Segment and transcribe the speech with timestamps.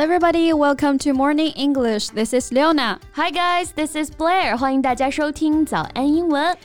[0.00, 0.52] Hello, everybody.
[0.52, 2.08] Welcome to Morning English.
[2.08, 2.98] This is Leona.
[3.12, 3.72] Hi, guys.
[3.72, 4.56] This is Blair.
[4.56, 6.56] 欢迎大家收听早安英文。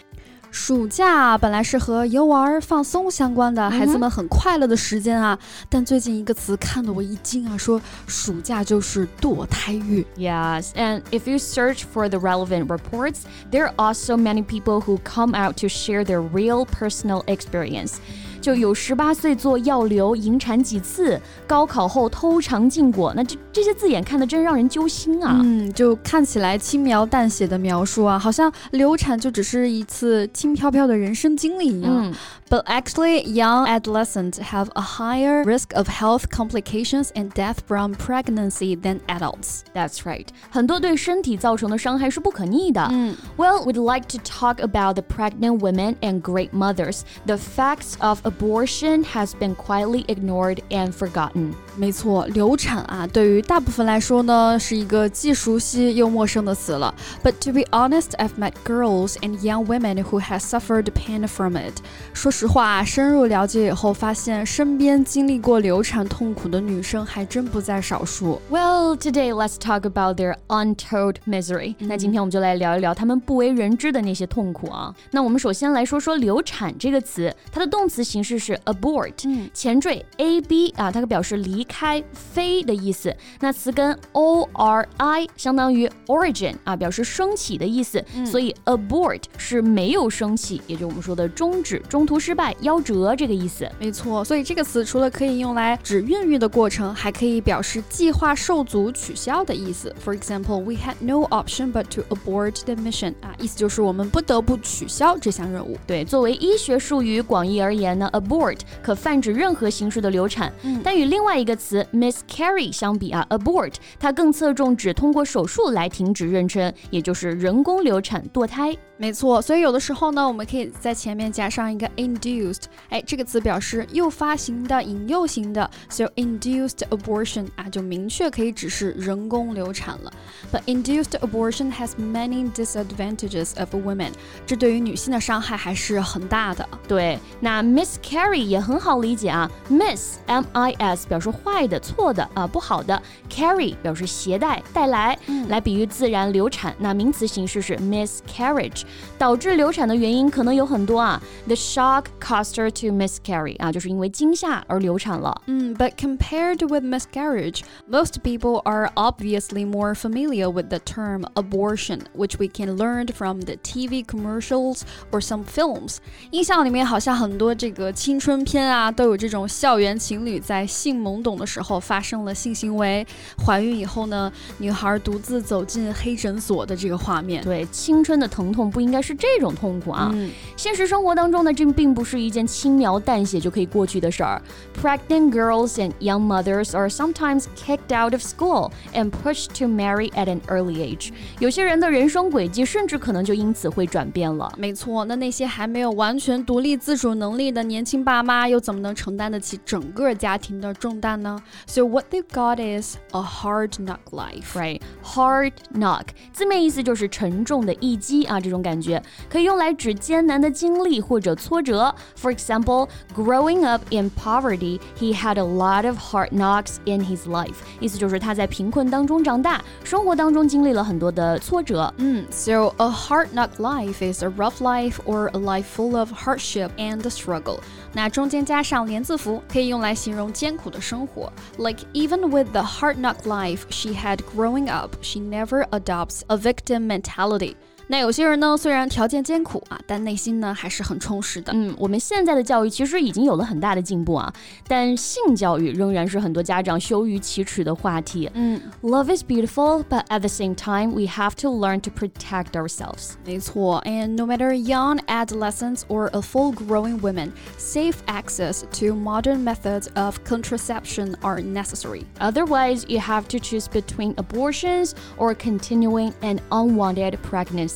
[0.49, 5.37] 暑假本来是和游玩、放松相关的，孩子们很快乐的时间啊。
[5.69, 10.03] 但最近一个词看得我一惊啊，说暑假就是堕胎月。
[10.17, 15.33] Yes, and if you search for the relevant reports, there are also many people who come
[15.35, 17.95] out to share their real personal experience.
[18.41, 25.41] 就有十八岁做药流引产几次，高考后偷尝禁果，那这这些字眼看的真让人揪心啊！
[25.42, 31.92] 嗯，就看起来轻描淡写的描述啊，好像流产就只是一次轻飘飘的人生经历一样。
[31.92, 32.14] 嗯
[32.48, 38.77] But actually, young adolescents have a higher risk of health complications and death from pregnancy
[38.80, 39.62] than adults.
[39.75, 42.89] That's right，很多对身体造成的伤害是不可逆的。
[42.92, 47.00] 嗯 Well, we'd like to talk about the pregnant women and great mothers.
[47.27, 51.57] The facts of abortion has been quietly ignored and forgotten.
[51.77, 56.95] 没错，流产啊，对于大部分来说呢，是一个既熟悉又陌生的词了。
[57.23, 61.75] But to be honest, I've met girls and young women who have suffered pain from it.
[62.15, 68.41] 说实话，深入了解以后，发现身边经历过流产痛苦的女生还真不在少数。
[68.50, 71.75] Well, today let's talk about their untold misery.
[71.78, 74.95] 那今天我们就来聊一聊他们不为人知的那些痛苦啊。
[75.11, 83.14] 那我们首先来说说流产这个词，它的动词形式是 abort，、嗯前缀 a b 啊，它表示离开、飞的意思。
[83.41, 88.03] 那词根 o r i 相当于 origin 啊，表示升起的意思。
[88.25, 93.69] 所以 abort 是没有升起，也就是我们说的终止、中途失败、夭折这个意思。
[93.78, 99.94] 没错，所以这个词除了可以用来指孕育的过程，还可以表示计划受阻、取消的意思。
[100.05, 105.78] For example, we had no option but to abort the mission 啊，意思就是我们不得不取消这项任务。
[105.87, 118.77] 对，作为医学术语广义而言呢，abort 可泛指任何形式的流产，嗯但与另外一个词 miscarry 相比啊，abort 它更侧重指通过手术来停止妊娠，也就是人工流产堕胎。
[118.99, 130.12] 没错，所以有的时候呢，我们可以在前面加上一个 induced，哎，这个词表示诱发型的、引诱型的，so induced abortion 啊，就明确可以指示人工流产了。
[130.51, 134.12] But induced abortion has many disadvantages of women，
[134.47, 136.67] 这对于女性的伤害还是很大的。
[136.89, 146.75] 对，那 miscarry 也很好理解啊，miss m i s 表示坏的、错的啊、不好的，carry 表示携带、带来，嗯来比喻自然流产。
[146.78, 148.83] 那名词形式是 miscarriage，
[149.18, 151.22] 导致流产的原因可能有很多啊。
[151.47, 155.41] The shock caused her to miscarry 啊，就是因为惊吓而流产了。
[155.47, 162.47] 嗯，but compared with miscarriage, most people are obviously more familiar with the term abortion, which we
[162.47, 164.81] can learn from the TV commercials
[165.12, 165.97] or some films.
[166.31, 173.06] 印象里面好像很多这个青春片啊，都有这种校园情侣在性懵懂的时候发生了性行为，
[173.46, 177.44] 怀孕以后呢，女孩独自走进黑诊所的这个画面。
[177.44, 180.09] 对，青春的疼痛 不应该是这种痛苦啊。
[180.13, 184.40] 嗯现实生活当中呢，这并不是一件轻描淡写就可以过去的事儿。
[184.79, 190.25] Pregnant girls and young mothers are sometimes kicked out of school and pushed to marry at
[190.25, 191.12] an early age。
[191.40, 194.52] 有些人的人生轨迹甚至可能就因此会转变了。
[194.57, 201.41] 没错，那那些还没有完全独立自主能力的年轻爸妈，又怎么能承担得起整个家庭的重担呢？
[201.66, 204.53] So what they've got is a hard knock life.
[204.53, 211.94] Right, hard knock，字面意思就是沉重的一击啊，这种 感觉可以用来指艰难的经历或者挫折。
[212.16, 217.56] For example, growing up in poverty, he had a lot of hard knocks in his life。
[217.79, 221.94] 意思就是他在贫困当中长大，生活当中经历了很多的挫折。
[221.97, 227.02] 嗯，So a hard knock life is a rough life or a life full of hardship and
[227.09, 227.59] struggle.
[227.94, 231.31] 那中间加上连字符，可以用来形容艰苦的生活。
[231.57, 236.88] Like even with the hard knock life she had growing up, she never adopts a victim
[236.88, 237.56] mentality.
[237.88, 241.52] 那有些人呢，虽然条件艰苦啊，但内心呢还是很充实的。
[241.52, 244.32] 嗯，我们现在的教育其实已经有了很大的进步啊，
[244.66, 248.32] 但性教育仍然是很多家长羞于启齿的话题。
[248.34, 253.16] 嗯， Love is beautiful, but at the same time, we have to learn to protect ourselves.
[253.26, 260.17] 没错，and no matter young adolescents or a full-grown women, safe access to modern methods of
[260.23, 262.05] contraception are necessary.
[262.21, 267.74] Otherwise, you have to choose between abortions or continuing an unwanted pregnancy.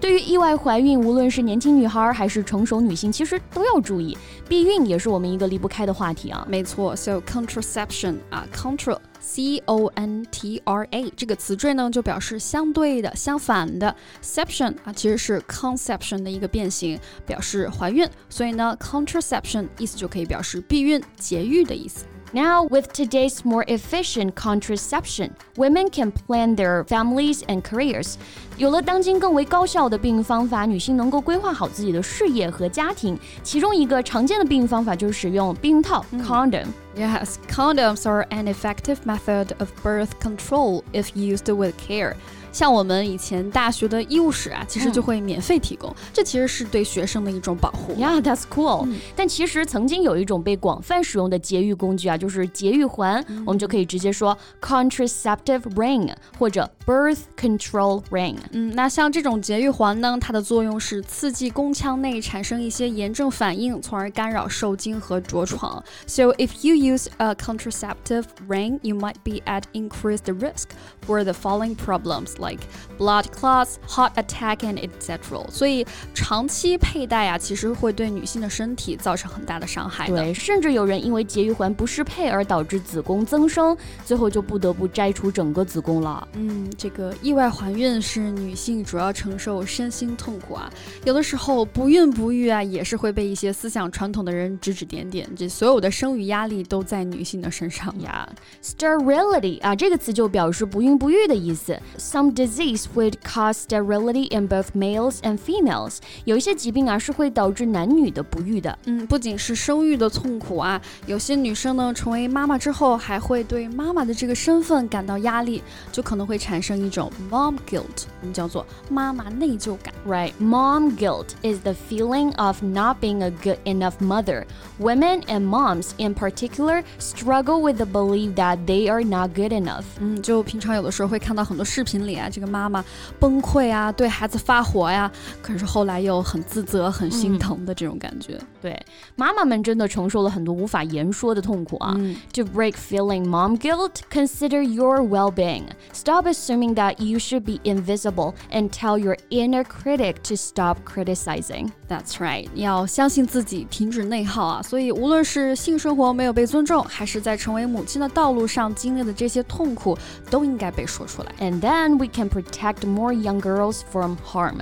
[0.00, 4.16] 对于意外怀孕，无论是年轻女孩还是成熟女性，其实都要注意。
[4.48, 6.46] 避孕也是我们一个离不开的话题啊。
[6.48, 13.94] 没错，so contraception 啊，contra c o n t r a 这个词缀呢，就表示相对的、相反的。
[14.22, 22.04] ception 啊，其实是 conception 的一个变形，表示怀孕，所以呢，contraception 意思就可以表示避孕、节育的意思。
[22.33, 28.17] Now, with today's more efficient contraception, women can plan their families and careers.
[28.55, 33.17] 有了当今更为高效的避孕方法，女性能够规划好自己的事业和家庭。
[33.41, 42.13] 其中一个常见的避孕方法就是使用避孕套 （condom）。Yes, condoms are an effective method of birth control if used with care.
[42.53, 47.93] 像我们以前大学的医务室啊，其实就会免费提供，这其实是对学生的一种保护。
[47.93, 48.87] Yeah, that's cool.
[49.15, 58.35] 但其实曾经有一种被广泛使用的节育工具啊，就是节育环，我们就可以直接说 contraceptive ring 或者 birth control ring。
[58.51, 65.83] 嗯，那像这种节育环呢，它的作用是刺激宫腔内产生一些炎症反应，从而干扰受精和着床。
[66.07, 70.69] So if you use a contraceptive ring, you might be at increased risk
[71.05, 72.60] for the following problems Like
[72.98, 75.48] blood clots, heart attack, and etc.
[75.50, 80.06] 所以长期佩戴啊，其实会对女性的身体造成很大的伤害。
[80.06, 86.26] 对，甚至有人因为节育环不适配而导致子宫增生，最后就不得不摘除整个子宫了。
[86.34, 90.70] 嗯，这个意外怀孕是女性主要承受身心痛苦啊，
[91.04, 95.28] 有的时候不孕不育啊，也是会被一些思想传统的人指指点点。
[95.36, 98.28] 这所有的生育压力都在女性的身上呀。
[98.62, 101.78] Sterility 啊，这个词就表示不孕不育的意思。
[101.98, 105.97] Some disease would cause sterility in both males and females。
[106.25, 108.77] 有一些疾病啊是会导致男女的不育的。
[108.85, 115.61] 嗯，不仅是生育的痛苦啊，有些女生呢成为妈妈之后，还会对妈妈的这个身份感到压力，
[115.91, 119.93] 就可能会产生一种 mom guilt，我们叫做妈妈内疚感。
[120.07, 124.45] Right, mom guilt is the feeling of not being a good enough mother.
[124.79, 129.83] Women and moms in particular struggle with the belief that they are not good enough.
[129.99, 132.84] 嗯，就平常有的时候会看到很多视频里 啊，这个妈妈
[133.18, 135.10] 崩溃啊，对孩子发火呀，
[135.42, 138.40] 可是后来又很自责、很心疼的这种感觉。
[138.63, 138.77] 对，
[139.15, 141.93] 妈妈们真的承受了很多无法言说的痛苦啊。
[142.33, 145.65] To break feeling mom guilt, consider your well-being.
[145.93, 151.71] Stop assuming that you should be invisible and tell your inner critic to stop criticizing.
[151.87, 154.61] That's right，要相信自己，停止内耗啊。
[154.61, 159.97] 所以无论是性生活没有被尊重，还是在成为母亲的道路上经历的这些痛苦，
[160.29, 161.33] 都应该被说出来。
[161.39, 164.59] And then we can protect more young girls from harm.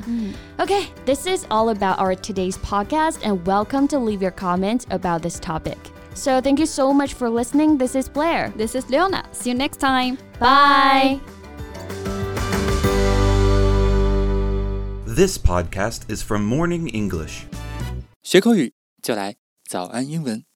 [0.58, 5.22] Okay, this is all about our today's podcast, and welcome to leave your comment about
[5.22, 5.78] this topic.
[6.14, 7.78] So thank you so much for listening.
[7.78, 8.52] This is Blair.
[8.56, 9.24] This is Leona.
[9.32, 10.18] See you next time.
[10.40, 11.20] Bye.
[15.06, 17.46] This podcast is from Morning English.
[18.24, 20.48] 学口语就来早安英文。